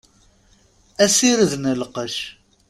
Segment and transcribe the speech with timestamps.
[1.05, 2.15] Asired n lqec.